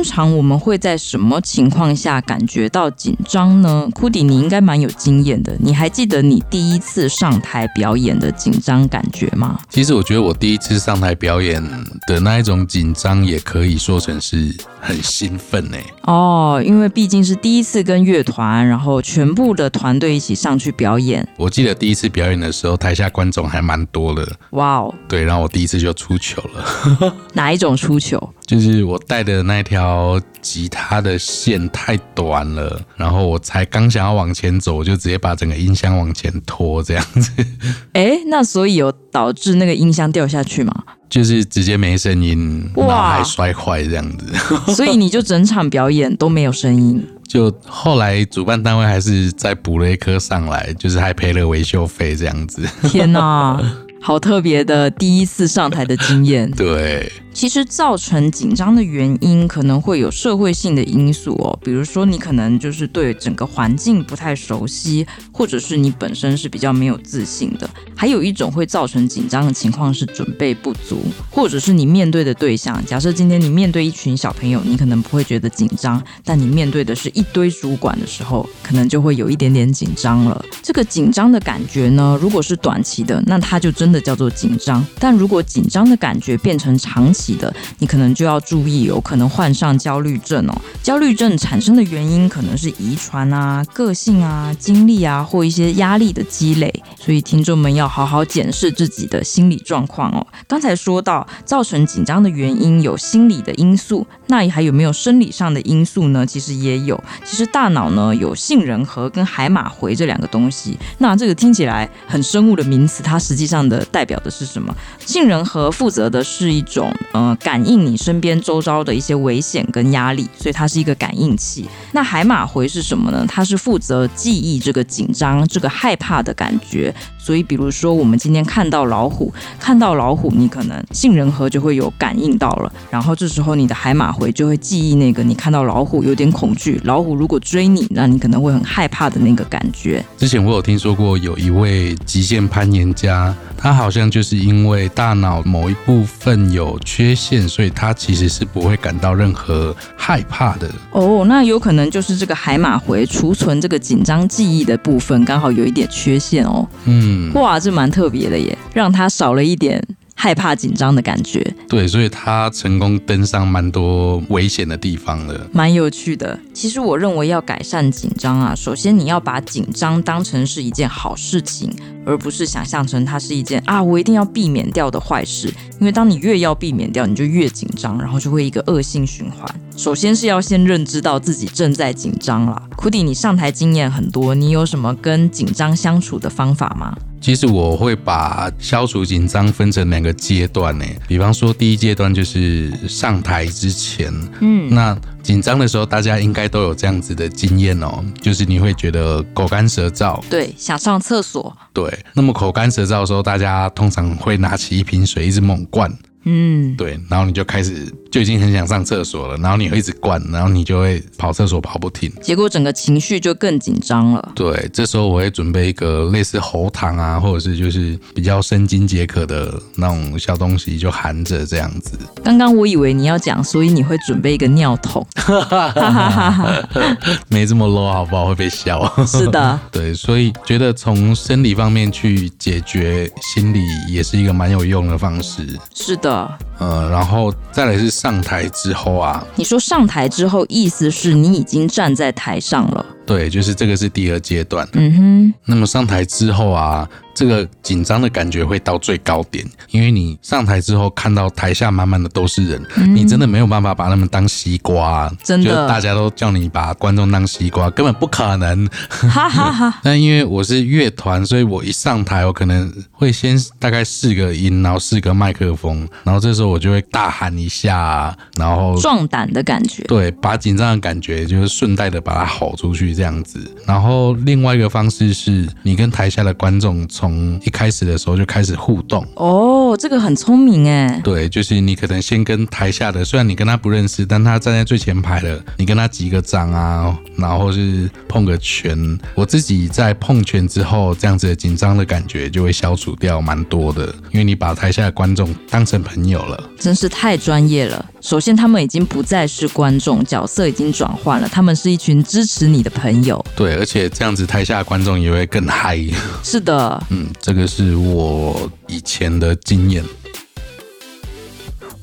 [0.01, 3.87] 通常我们会在什么情况下感觉到紧张呢？
[3.93, 5.55] 库迪，你应该蛮有经验的。
[5.59, 9.59] 你还记得你第一次上台表演的紧张感觉吗？
[9.69, 11.63] 其实我觉得我第一次上台表演
[12.07, 15.77] 的那一种紧张，也可以说成是很兴奋呢。
[16.05, 21.27] 哦，因为毕竟是第一次跟乐团，然后全部的团队一起上去表演。
[21.37, 24.27] 我记得第一次表演的时候，台下观众还蛮多的。
[24.53, 24.95] 哇哦！
[25.07, 27.15] 对，然后我第一次就出糗了。
[27.33, 28.33] 哪一种出糗？
[28.51, 37.31] 就是我带的那条吉他的线太短了，然后我才刚想要往前走，我就直接把整个音箱往前拖，这样子。
[37.93, 40.83] 哎，那所以有导致那个音箱掉下去吗？
[41.09, 44.25] 就是直接没声音，然后还摔坏这样子。
[44.75, 47.01] 所以你就整场表演都没有声音。
[47.25, 52.67] 就后来主办单位还是再补了一颗上来，就是还赔了维修费这样子。
[52.89, 53.57] 天哪！
[54.03, 56.49] 好特别的第一次上台的经验。
[56.57, 57.09] 对。
[57.33, 67.69] 其实造成紧张的原因可能会有社会性的因素哦，比如说你可能就是对整个环境不太熟悉，或者是你本身是比较没有自信的。
[67.95, 72.83] 还有一种会造成紧张的情况是准备不足，或者是你面对的对象。
[72.85, 80.43] 假设今天你面对一群小朋友，你可能不会觉得紧张，但你面对的是一堆主管的时候，可能就会有一点点紧张了。
[80.61, 90.61] 这个紧张的感觉呢，如果是短期的，那它就真的叫做紧张；但如果紧张的感觉变成长期，的，你可能就要注意，有可能患上焦虑症哦。
[90.81, 96.73] 焦虑症产生的原因可能是遗传啊、个性啊、经历啊，或一些压力的积累。
[96.99, 100.25] 所以听众们要好好检视自己的心理状况哦。
[100.47, 106.25] 刚才说到造成紧张的原因有心理的因素，那还有没有生理上的因素呢？
[106.25, 107.01] 其实也有。
[107.25, 110.77] 其实大脑呢有杏仁核跟海马回这两个东西。
[110.99, 114.73] 那这个听起来很生物的名词，它实际上的代表的是什么？
[115.05, 116.91] 杏仁核负责的是一种。
[117.13, 121.67] 呃，感应你身边周遭的一些危险跟压力，所以它是一个感应器。
[121.91, 123.25] 那海马回是什么呢？
[123.27, 126.93] 它是负责记忆这个紧张、这个害怕的感觉。
[127.17, 140.03] 所以，比如说我们今天看到老虎，看到老虎，你可能杏仁核就会有感应到了，然后这时候你的海马回就会记忆那个你看到老虎有点恐惧，老虎如果追你，那你可能会很害怕的那个感觉。
[140.17, 150.69] 之前我有听说过有一位极限攀岩家，他好像就是因为大脑某一部分有缺陷，所以他其实是不会感到任何害怕的。
[150.91, 156.67] 哦，那有可能就是这个海马回储存这个紧张记忆的部分刚好有一点缺陷哦。
[156.85, 159.83] 嗯，哇，这蛮特别的耶，让他少了一点。
[160.13, 166.37] 害怕紧张的感觉，对，所以他成功登上蛮多危险的地方了，蛮有趣的。
[166.53, 171.73] 其实我认为要改善紧张啊，首先你要把紧张当成是一件好事情，
[172.05, 175.53] 而不是想象成它是一件啊我一定要避免掉的坏事。
[175.79, 179.43] 因为当你越要避免掉，你就越紧张，然后就会一个恶性循环。
[179.75, 182.61] 首先是要先认知到自己正在紧张啦。
[182.75, 186.95] 库迪，你上台经验很多，你有什么跟紧张相处的方法吗？
[187.19, 202.05] 其实我会把消除紧张分成两个阶段呢，比方说第一阶段就是上台之前，嗯，那紧张的时候，大家应该都有这样子的经验哦，就是你会觉得口干舌燥，对，想上厕所，对。
[202.13, 205.91] 那么口干舌燥的时候，大家通常会拿起一瓶水，一直猛灌。
[206.23, 214.31] 嗯，对，然后你就开始就已经很想上厕所了，然后你会一直灌，然后你就会跑厕所跑不停，结果整个情绪就更紧张了。
[214.35, 221.97] 对，这时候我会准备一个类似喉糖啊，或者是就是比较生津解渴的那种小东西，就含着这样子。
[222.23, 225.05] 刚刚我以为你要讲，所以你会准备一个尿桶，
[227.29, 228.25] 没这么 low 好不好？
[228.25, 228.81] 会被笑。
[229.07, 235.47] 是的， 对，所以觉得从生理方面去解决心理也是一个蛮有用的方式。
[235.73, 236.29] 是的。
[236.59, 242.83] 呃，然后再来是上台之后啊，你说上台之后，意思是你已经站在台上了。
[243.05, 244.67] 对，就是这个是第二阶段。
[244.73, 246.89] 嗯哼，那么上台之后啊。
[247.13, 258.65] 这个紧张的感觉会到最高点，因为你上台之后看到台下满满的都是人，嗯、你真的没有办法把他们当西瓜，真的，就大家都叫你把观众当西瓜，根本不可能。
[258.89, 259.79] 哈哈哈。
[259.83, 273.39] 但 因为我是乐团，所以我一上台，我可能会先大概试个音，然后试个麦克风，然后这时候我就会大喊一下，然后壮胆的感觉，对，把紧张的感觉就是顺带的把它吼出去这样子。
[273.65, 276.87] 然后另外一个方式是你跟台下的观众。
[277.01, 281.01] 从一开始的时候就开始互动哦，这个很聪明哎。
[281.03, 288.99] 对，就是你可能先跟台下的，虽然你跟他不认识，但他站在最前排的，你跟他击个掌啊，然后是碰个拳。
[289.15, 297.83] 我自己在碰拳之后，这样子的紧张的感觉就会消除掉蛮多的，因为你把台下的观众当成朋友了，真是太专业了。
[298.01, 303.23] 首先，他们已经不再是观众，角色已经转换了，他们是一群支持你的朋友。
[303.35, 305.79] 对，而且这样子台下的观众也会更嗨。
[306.23, 306.83] 是的。
[306.89, 309.83] 嗯，这个是我以前的经验。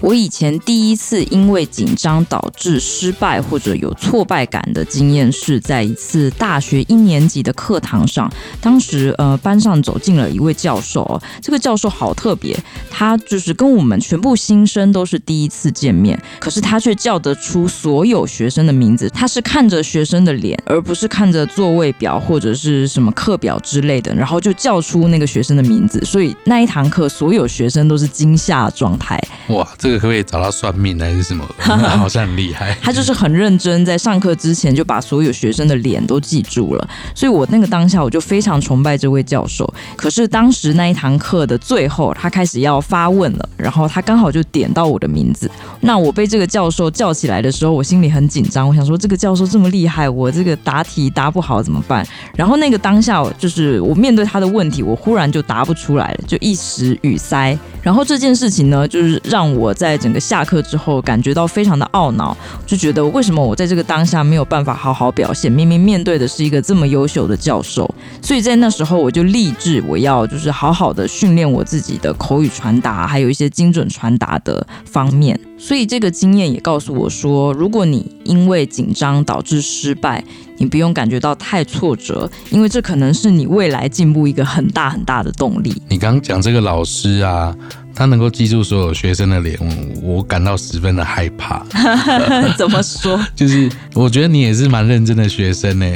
[0.01, 8.31] 我以前第一次因为紧张导致失败或者有挫败感的经验，是在一次大学一年级的课堂上。
[8.61, 12.57] 当时，呃，班上走进了一位教授，这个教授好特别，
[12.89, 19.11] 他就是跟我们全部新生都是第一次见面，可是他却叫得出所有学生的名字。
[19.11, 26.01] 他是看着学生的脸，而不是看着座位表或者是什么课表之类的，然后就叫出那个学生的名字。
[26.05, 29.21] 所以那一堂课，所有学生都是惊吓状态。
[29.49, 31.49] 哇，这这个可不可以找到算命还是什么？
[31.59, 32.77] 好像很厉害。
[32.85, 36.89] 他就是很认真，在上课之前就把所有学生的脸都记住了。
[37.15, 39.73] 所以我那个当下我就非常崇拜这位教授。
[39.97, 45.51] 可是当时那一堂课的最后，他开始要发问了，然后他刚好就点到我的名字。
[45.81, 48.69] 那我被这个教授叫起来的时候，我心里很紧张。
[48.69, 52.07] 我想说，这个教授这么厉害，我这个答题答不好怎么办？
[52.37, 57.59] 然后那个当下，就是我面对他的问题，我忽然就答不出来了，就一时语塞。
[57.81, 65.51] 然后这件事情呢，就是让我在整个下课之后感觉到非常的懊恼，就觉得为什么我在这个当下没有办法好好表现？
[65.51, 67.89] 明明面对的是一个这么优秀的教授，
[68.21, 75.39] 所以在那时候我就立志，我要就是好好的训练我自己的口语传达，还有一些精准传达的方面。
[75.57, 80.23] 所以这个经验也告诉我说，如果你因为紧张导致失败，
[80.57, 85.83] 你不用感觉到太挫折，因为这可能是你未来进步一个很大很大的动力。
[85.89, 87.53] 你刚刚讲这个老师啊，
[87.99, 89.59] 他能够记住所有学生的脸，
[90.01, 91.65] 我感到十分的害怕。
[92.57, 93.19] 怎么说？
[93.35, 95.87] 就是我觉得你也是蛮认真的学生呢。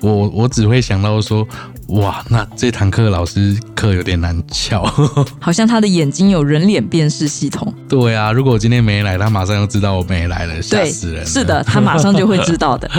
[0.00, 1.46] 我我只会想到说，
[1.90, 4.82] 哇，那这堂课老师课有点难翘，
[5.38, 7.72] 好像他的眼睛有人脸辨识系统。
[7.88, 11.24] 对啊，如果我今天没来，他马上就知道我没来了，吓死人了。
[11.26, 12.90] 是的，他马上就会知道的。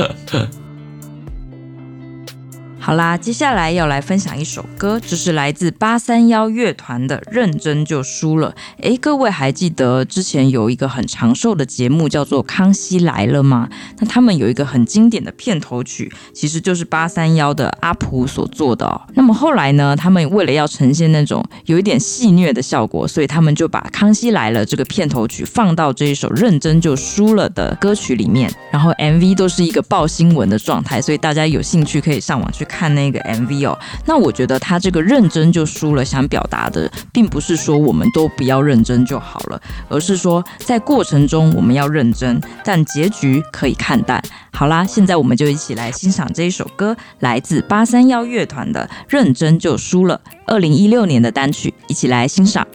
[2.85, 8.51] 好啦，接下来要来分享一首歌，这是来自八三夭乐团的《认真就输了》。
[8.83, 13.67] 诶，各位还记得之前有一个很长寿的节目叫做《康熙来了》吗？
[13.97, 19.01] 那他们有一个很经典的片头曲，其实就是八三夭的阿普所做的哦。
[19.15, 32.74] 那么后来呢，他们为了要呈现那种有一点戏谑的效果，所以他们就把《康熙来了》这个片头曲放到这一首《认真就输了》的歌曲里面，然后 MV 都是一个报新闻的状态，所以大家有兴趣可以上网去看。
[32.75, 44.21] 看那个 MV 哦，那我觉得他这个认真就输了，想表达的并不是说我们都不要认真就好了，而是说在过程中我们要认真，但结局可以看淡。
[44.51, 52.67] 好啦，现在我们就一起来欣赏这一首歌，来自八三幺乐团的《认真就输了》，二零一六年的单曲，一起来欣赏。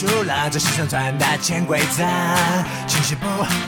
[0.00, 2.02] 输了，这是生存的潜规则。
[2.86, 3.26] 其实不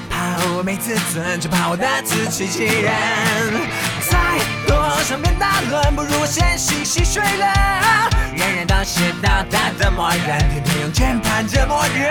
[0.09, 2.91] 怕我没自尊，就怕我的自欺欺人。
[4.09, 4.17] 再
[4.67, 4.75] 多
[5.05, 8.09] 少遍大论，不如我先洗洗睡了。
[8.35, 12.11] 人人都是道德的魔人，天天用键盘折磨人。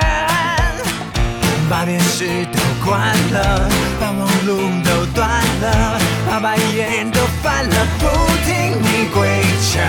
[1.68, 3.02] 把电视都关
[3.32, 3.68] 了，
[4.00, 5.28] 把网路都断
[5.62, 6.00] 了，
[6.30, 8.06] 把白眼都翻了，不
[8.46, 9.42] 听你规
[9.74, 9.80] 则，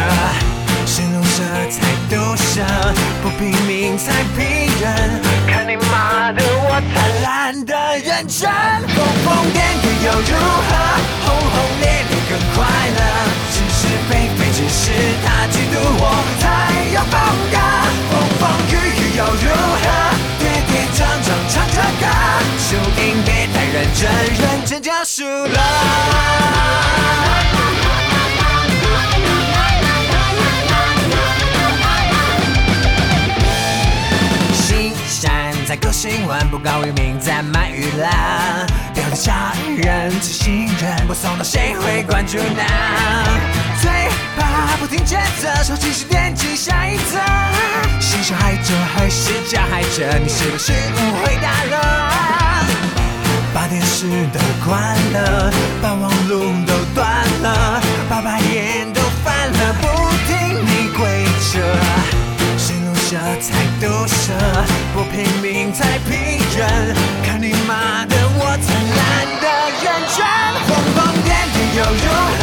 [1.70, 1.76] 才
[2.08, 2.62] 毒舌，
[3.22, 4.86] 不拼命才逼人，
[5.46, 8.50] 看你妈的我才懒得认真，
[8.94, 10.32] 疯疯癫癫又如
[10.68, 10.70] 何，
[11.24, 12.64] 轰轰烈烈更快
[12.96, 13.00] 乐，
[13.50, 14.82] 是是非非只是
[15.24, 16.02] 他嫉妒我
[16.40, 16.44] 才
[16.92, 17.14] 有风
[17.52, 17.56] 格，
[18.10, 19.46] 风风雨雨又如
[19.82, 19.84] 何？
[20.38, 22.04] 跌跌撞撞唱着歌，
[22.58, 24.00] 输赢别太认真，
[24.38, 25.58] 认真就输了。
[35.72, 38.06] 山在搞新闻，不搞娱名在卖娱乐，
[38.92, 42.62] 标题杀人，痴心人，播送到谁会关注呢？
[43.80, 43.90] 嘴
[44.36, 47.18] 巴不停谴责，手机是点击下一则。
[48.00, 50.18] 是受害者还是加害者？
[50.22, 52.64] 你是不是误会大了？
[53.54, 54.78] 把电视都关
[55.12, 55.50] 了，
[55.80, 57.08] 把网路都断
[57.42, 59.88] 了，把白眼都翻了，不
[60.26, 62.21] 听你规则。
[63.40, 63.46] 才
[63.80, 64.32] 毒舌，
[64.94, 66.10] 不拼命才逼
[66.56, 66.94] 人。
[67.24, 69.00] 看你妈的，我才懒
[69.40, 69.46] 得
[69.82, 70.18] 认真。
[70.66, 72.04] 疯疯癫癫又如
[72.38, 72.42] 何？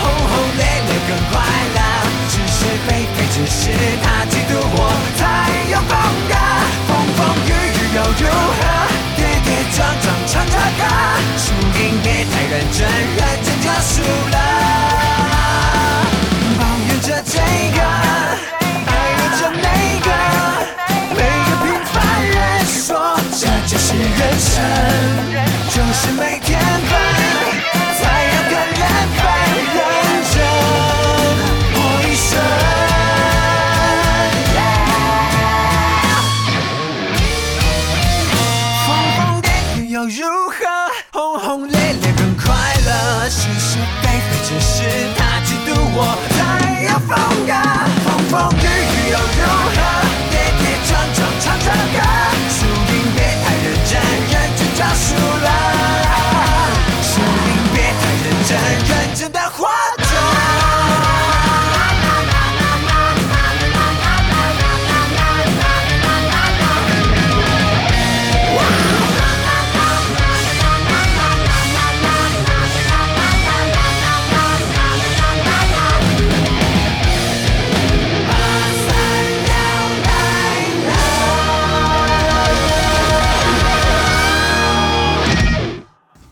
[0.00, 1.34] 轰轰烈烈更快
[1.74, 1.78] 乐。
[2.28, 3.60] 是是非非只是
[4.02, 4.78] 他嫉妒我
[5.16, 5.20] 才
[5.72, 5.92] 有风
[6.28, 6.34] 格，
[6.88, 8.60] 风风雨雨又如何？
[9.16, 10.82] 跌跌撞撞唱着歌，
[11.36, 11.46] 输
[11.80, 14.97] 赢别太认真，认真就输了。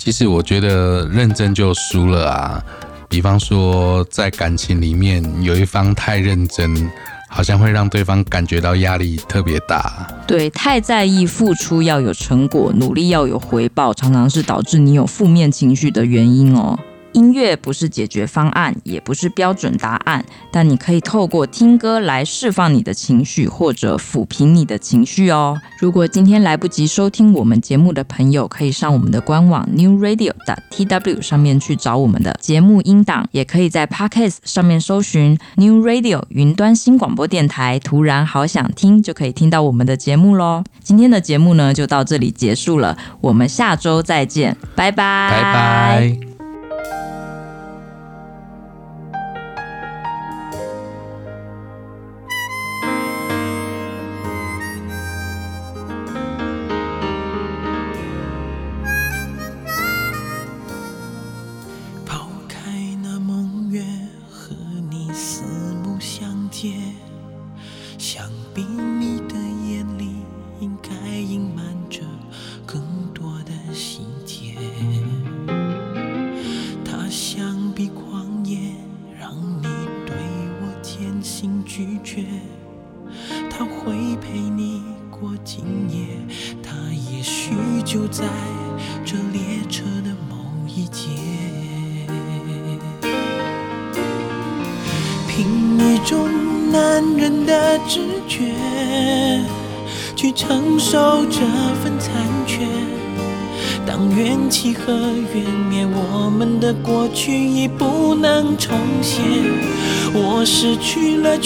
[0.07, 2.63] 其实我觉得认真就输了啊！
[3.09, 6.89] 比方说，在感情里面有一方太认真，
[7.29, 10.07] 好像会让对方感觉到压力特别大。
[10.25, 16.79] 对，太在意付出要有成果，努力要有回报，常常是导致你有负面情绪的原因哦。
[17.17, 25.59] 音乐不是解决方案，也不是标准答案，但你可以透过听歌来释放你的情绪，或者抚平你的情绪哦。
[25.81, 40.63] 如果今天来不及收听我们节目的朋友，可以上我们的官网 newradio.tw 上面去找我们的节目音档，也可以在 Podcast 上面搜寻 New Radio 云端新广播电台，突然好想听，就可以听到我们的节目喽。
[40.83, 46.36] 今天的节目呢，就到这里结束了，我们下周再见，拜拜，拜拜。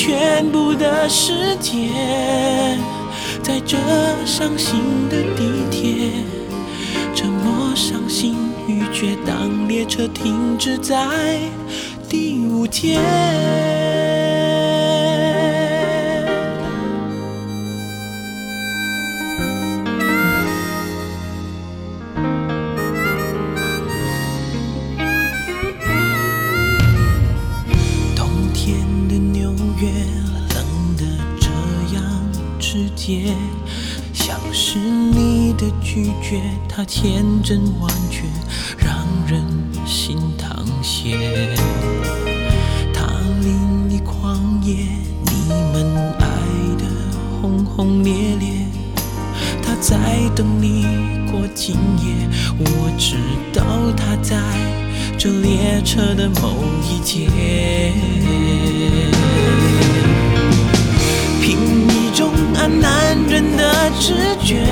[0.01, 2.80] 全部的时间。
[3.42, 3.76] 在这
[4.24, 4.80] 伤心
[5.11, 6.11] 的地铁，
[7.14, 8.34] 沉默、伤心、
[8.66, 11.38] 欲绝，当列车停止在
[12.09, 12.98] 第五天。
[34.12, 38.24] 像是你的拒绝，它天真万确，
[38.78, 39.44] 让人
[39.86, 41.57] 心淌血。
[42.92, 43.07] 他
[43.42, 44.86] 淋漓旷野，
[45.24, 46.26] 你们爱
[46.78, 46.84] 得
[47.40, 48.66] 轰轰烈烈。
[49.62, 49.96] 他在
[50.34, 50.84] 等你
[51.30, 52.28] 过今夜，
[52.59, 53.16] 我知
[53.53, 54.36] 道他在
[55.18, 57.28] 这列车的某一节。
[62.69, 64.67] 男人的直觉，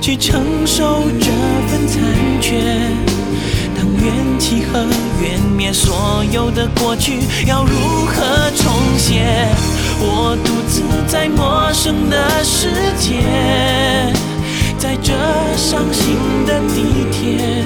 [0.00, 1.26] 去承受这
[1.68, 2.02] 份残
[2.40, 2.60] 缺。
[3.76, 4.80] 当缘起和
[5.22, 9.46] 缘灭，所有的过去要如何重写？
[10.00, 13.22] 我独自在陌生的世界，
[14.78, 15.12] 在这
[15.56, 16.16] 伤心
[16.46, 17.64] 的地铁，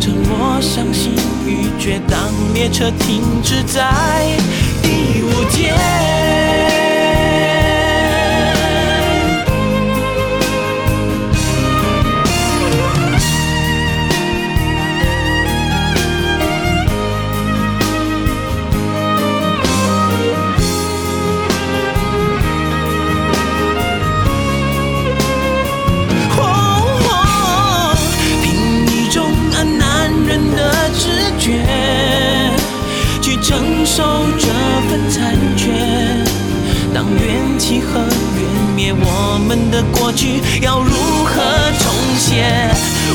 [0.00, 1.12] 沉默、伤心、
[1.46, 2.00] 欲绝。
[2.08, 2.18] 当
[2.52, 4.36] 列车停止在
[4.82, 5.72] 第五节。
[33.86, 34.02] 受
[34.36, 34.48] 这
[34.88, 35.70] 份残缺，
[36.92, 40.90] 当缘起和缘灭，我们的过去要如
[41.24, 41.40] 何
[41.78, 42.44] 重写？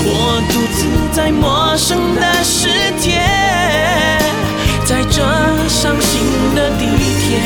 [0.03, 3.19] 我独自在陌生的世界，
[4.85, 5.21] 在这
[5.67, 6.21] 伤心
[6.55, 6.85] 的地
[7.19, 7.37] 铁，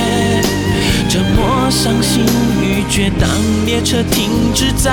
[1.09, 2.23] 沉默、伤心、
[2.61, 3.27] 欲绝，当
[3.65, 4.91] 列车停止在。